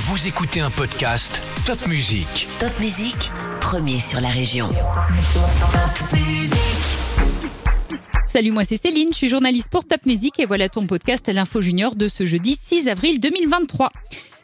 Vous 0.00 0.28
écoutez 0.28 0.60
un 0.60 0.70
podcast 0.70 1.42
Top 1.66 1.88
Music. 1.88 2.48
Top 2.60 2.70
Musique, 2.78 3.32
premier 3.60 3.98
sur 3.98 4.20
la 4.20 4.28
région. 4.28 4.68
Top 4.68 6.12
Musique. 6.12 6.54
Salut, 8.28 8.52
moi 8.52 8.62
c'est 8.62 8.80
Céline, 8.80 9.08
je 9.10 9.16
suis 9.16 9.28
journaliste 9.28 9.68
pour 9.70 9.84
Top 9.84 10.06
Music 10.06 10.38
et 10.38 10.46
voilà 10.46 10.68
ton 10.68 10.86
podcast 10.86 11.26
L'Info 11.26 11.60
Junior 11.60 11.96
de 11.96 12.06
ce 12.06 12.26
jeudi 12.26 12.56
6 12.64 12.86
avril 12.86 13.18
2023. 13.18 13.90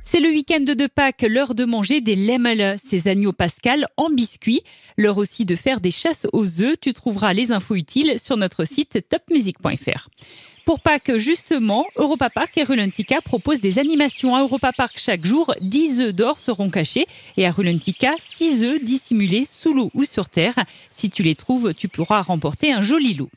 C'est 0.06 0.20
le 0.20 0.28
week-end 0.28 0.60
de 0.60 0.86
Pâques, 0.86 1.24
l'heure 1.28 1.54
de 1.54 1.64
manger 1.64 2.00
des 2.00 2.14
lemelles, 2.14 2.78
ces 2.84 3.08
agneaux 3.08 3.32
pascal 3.32 3.88
en 3.96 4.10
biscuits. 4.10 4.60
L'heure 4.96 5.18
aussi 5.18 5.44
de 5.44 5.56
faire 5.56 5.80
des 5.80 5.90
chasses 5.90 6.26
aux 6.32 6.62
œufs. 6.62 6.76
Tu 6.80 6.92
trouveras 6.92 7.32
les 7.32 7.52
infos 7.52 7.74
utiles 7.74 8.20
sur 8.22 8.36
notre 8.36 8.64
site 8.64 9.08
topmusic.fr. 9.08 10.08
Pour 10.64 10.80
Pâques, 10.80 11.16
justement, 11.16 11.84
Europa 11.96 12.30
Park 12.30 12.56
et 12.56 12.62
Rulentica 12.62 13.20
proposent 13.20 13.60
des 13.60 13.78
animations 13.78 14.34
à 14.34 14.40
Europa 14.40 14.72
Park 14.72 14.94
chaque 14.96 15.26
jour. 15.26 15.54
10 15.60 16.00
œufs 16.00 16.14
d'or 16.14 16.38
seront 16.38 16.70
cachés 16.70 17.06
et 17.36 17.46
à 17.46 17.50
Rulentica, 17.50 18.12
6 18.36 18.64
œufs 18.64 18.82
dissimulés 18.82 19.46
sous 19.60 19.74
l'eau 19.74 19.90
ou 19.94 20.04
sur 20.04 20.28
terre. 20.28 20.54
Si 20.90 21.10
tu 21.10 21.22
les 21.22 21.34
trouves, 21.34 21.74
tu 21.74 21.88
pourras 21.88 22.22
remporter 22.22 22.72
un 22.72 22.82
joli 22.82 23.14
lot. 23.14 23.30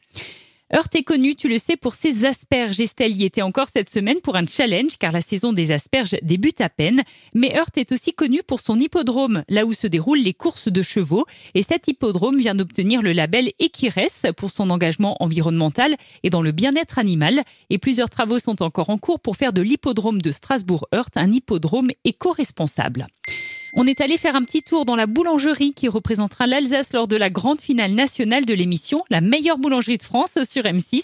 Heurt 0.76 0.94
est 0.96 1.04
connu, 1.04 1.36
tu 1.36 1.48
le 1.48 1.60
sais, 1.60 1.78
pour 1.78 1.96
ses 1.96 2.26
asperges. 2.26 2.82
Estelle 2.82 3.16
y 3.16 3.24
était 3.24 3.42
encore 3.42 3.68
cette 3.74 3.90
semaine 3.90 4.20
pour 4.20 4.36
un 4.36 4.46
challenge 4.46 4.98
car 5.00 5.14
la 5.14 5.22
saison 5.22 5.54
des 5.54 5.72
asperges 5.72 6.18
débute 6.22 6.60
à 6.60 6.68
peine. 6.68 7.04
Mais 7.34 7.56
Heurt 7.58 7.78
est 7.78 7.94
aussi 7.94 8.14
connu 8.14 8.44
pour 8.44 8.60
son 8.60 8.78
hippodrome, 8.78 9.44
là 9.48 9.66
où 9.66 9.72
se 9.72 9.88
déroulent 9.88 10.20
les 10.20 10.34
courses 10.34 10.68
de 10.68 10.82
chevaux. 10.82 11.26
Et 11.54 11.64
cet 11.64 11.88
hippodrome 11.88 12.38
vient 12.38 12.54
d'obtenir 12.54 13.02
le 13.02 13.14
label 13.14 13.54
Equires 13.60 14.34
pour 14.36 14.52
son 14.52 14.70
engagement 14.70 15.16
environnemental 15.24 15.96
et 16.24 16.30
dans 16.30 16.42
le 16.42 16.52
bien-être 16.52 17.00
animal. 17.00 17.44
Et 17.70 17.78
plusieurs 17.78 18.10
travaux 18.10 18.40
sont 18.40 18.62
encore 18.62 18.90
en 18.90 18.98
cours 18.98 19.22
pour 19.22 19.38
faire 19.38 19.54
de 19.54 19.62
l'hippodrome 19.62 20.22
de 20.22 20.32
Strasbourg-Heurt 20.32 21.16
un 21.16 21.32
hippodrome 21.32 21.92
éco-responsable. 22.04 23.08
On 23.74 23.86
est 23.86 24.02
allé 24.02 24.18
faire 24.18 24.36
un 24.36 24.44
petit 24.44 24.64
tour 24.64 24.86
dans 24.86 24.96
la 24.96 25.08
boulangerie 25.08 25.74
qui 25.74 25.88
représentera 25.88 26.48
l'Alsace 26.48 26.94
lors 26.94 27.08
de 27.08 27.16
la 27.16 27.30
grande 27.30 27.60
finale 27.60 27.92
nationale 27.92 28.46
de 28.46 28.54
l'émission 28.54 29.04
La 29.10 29.22
meilleure 29.22 29.58
boulangerie 29.58 29.98
de 29.98 30.04
France 30.04 30.38
sur 30.50 30.64
M6. 30.64 31.04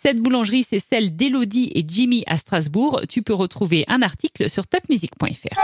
Cette 0.00 0.18
boulangerie, 0.18 0.64
c'est 0.68 0.78
celle 0.78 1.16
d'Elodie 1.16 1.72
et 1.74 1.84
Jimmy 1.86 2.22
à 2.26 2.36
Strasbourg. 2.36 3.02
Tu 3.08 3.22
peux 3.22 3.34
retrouver 3.34 3.84
un 3.88 4.02
article 4.02 4.48
sur 4.48 4.66
topmusic.fr. 4.66 5.58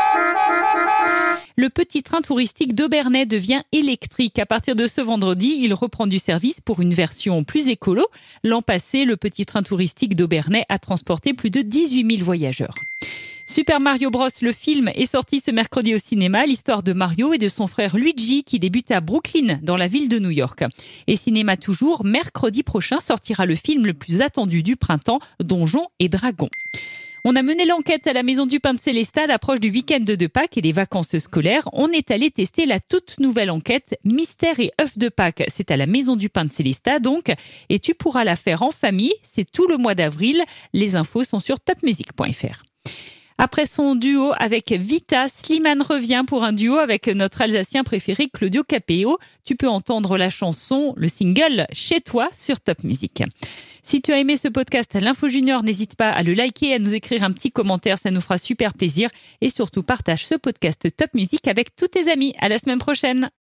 Le 1.57 1.69
petit 1.69 2.03
train 2.03 2.23
touristique 2.23 2.75
d'Aubernais 2.75 3.27
devient 3.27 3.63
électrique. 3.73 4.39
À 4.39 4.47
partir 4.47 4.75
de 4.75 4.87
ce 4.87 5.01
vendredi, 5.01 5.59
il 5.61 5.75
reprend 5.75 6.07
du 6.07 6.19
service 6.19 6.61
pour 6.61 6.81
une 6.81 6.95
version 6.95 7.45
plus 7.45 7.69
écolo. 7.69 8.07
L'an 8.43 8.63
passé, 8.63 9.05
le 9.05 9.17
petit 9.17 9.45
train 9.47 9.63
touristique 9.63 10.17
d'Aubernais 10.17 10.65
a 10.69 10.79
transporté 10.79 11.35
plus 11.35 11.51
de 11.51 11.61
18 11.61 12.17
000 12.17 12.25
voyageurs. 12.25 12.75
Super 13.47 13.81
Mario 13.81 14.11
Bros, 14.11 14.29
le 14.43 14.53
film, 14.53 14.91
est 14.95 15.11
sorti 15.11 15.41
ce 15.41 15.51
mercredi 15.51 15.95
au 15.95 15.99
cinéma, 15.99 16.47
l'histoire 16.47 16.83
de 16.83 16.93
Mario 16.93 17.33
et 17.33 17.39
de 17.39 17.49
son 17.49 17.67
frère 17.67 17.97
Luigi 17.97 18.45
qui 18.45 18.59
débute 18.59 18.91
à 18.91 19.01
Brooklyn, 19.01 19.59
dans 19.63 19.77
la 19.77 19.87
ville 19.87 20.09
de 20.09 20.19
New 20.19 20.31
York. 20.31 20.65
Et 21.07 21.17
cinéma 21.17 21.57
toujours, 21.57 22.05
mercredi 22.05 22.63
prochain 22.63 23.01
sortira 23.01 23.47
le 23.47 23.55
film 23.55 23.87
le 23.87 23.95
plus 23.95 24.21
attendu 24.21 24.63
du 24.63 24.77
printemps, 24.77 25.21
Donjons 25.41 25.87
et 25.99 26.09
Dragons. 26.09 26.51
On 27.25 27.37
a 27.37 27.43
mené 27.43 27.67
l'enquête 27.67 28.07
à 28.07 28.15
la 28.15 28.23
Maison 28.23 28.47
du 28.47 28.61
Pain 28.61 28.73
de 28.73 28.79
Célestat 28.79 29.25
à 29.25 29.27
l'approche 29.27 29.61
du 29.61 29.71
week-end 29.71 30.01
de 30.01 30.27
Pâques 30.27 30.57
et 30.57 30.63
des 30.63 30.73
vacances 30.73 31.19
scolaires. 31.19 31.69
On 31.75 31.89
est 31.89 32.11
allé 32.11 32.31
tester 32.31 32.65
la 32.65 32.81
toute 32.81 33.21
nouvelle 33.21 33.51
enquête 33.51 33.99
Mystère 34.05 34.59
et 34.59 34.73
œufs 34.81 34.97
de 34.97 35.11
Pâques. 35.11 35.45
C'est 35.49 35.71
à 35.71 35.77
la 35.77 35.85
Maison 35.85 36.17
du 36.17 36.31
Pain 36.31 36.47
de 36.47 36.53
Célestat 36.53 36.99
donc. 36.99 37.31
Et 37.69 37.79
tu 37.79 37.95
pourras 37.95 38.25
la 38.25 38.37
faire 38.37 38.63
en 38.63 38.71
famille. 38.71 39.13
C'est 39.31 39.51
tout 39.51 39.67
le 39.67 39.77
mois 39.77 39.95
d'avril. 39.95 40.43
Les 40.73 40.97
infos 40.97 41.25
sont 41.25 41.41
sur 41.41 41.61
topmusic.fr. 41.61 42.70
Après 43.43 43.65
son 43.65 43.95
duo 43.95 44.35
avec 44.39 44.71
Vita, 44.71 45.27
Slimane 45.29 45.81
revient 45.81 46.25
pour 46.27 46.45
un 46.45 46.53
duo 46.53 46.77
avec 46.77 47.07
notre 47.07 47.41
Alsacien 47.41 47.85
préféré 47.85 48.29
Claudio 48.29 48.63
Capeo. 48.63 49.19
Tu 49.47 49.57
peux 49.57 49.67
entendre 49.67 50.19
la 50.19 50.29
chanson, 50.29 50.93
le 50.95 51.09
single 51.09 51.67
Chez 51.73 52.03
toi 52.03 52.29
sur 52.39 52.61
Top 52.61 52.85
Music. 52.85 53.23
Si 53.83 54.03
tu 54.03 54.13
as 54.13 54.19
aimé 54.19 54.37
ce 54.37 54.49
podcast 54.49 54.95
L'Info 55.01 55.31
Junior, 55.31 55.63
n'hésite 55.63 55.97
pas 55.97 56.11
à 56.11 56.23
le 56.23 56.35
liker 56.35 56.75
à 56.75 56.79
nous 56.79 56.95
écrire 56.95 57.25
un 57.25 57.33
petit 57.33 57.51
commentaire, 57.51 57.97
ça 57.97 58.11
nous 58.11 58.21
fera 58.21 58.37
super 58.37 58.75
plaisir. 58.75 59.09
Et 59.41 59.49
surtout, 59.49 59.83
partage 59.83 60.27
ce 60.27 60.35
podcast 60.35 60.87
Top 60.95 61.15
Music 61.15 61.49
avec 61.49 61.75
tous 61.75 61.89
tes 61.89 62.11
amis. 62.11 62.35
À 62.41 62.51
la 62.51 62.59
semaine 62.59 62.79
prochaine. 62.79 63.27